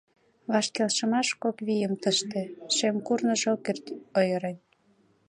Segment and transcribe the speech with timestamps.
[0.51, 2.41] Ваш келшымаш кок вийым тыште
[2.75, 3.85] Шем курныж ок керт
[4.17, 4.57] ойырен.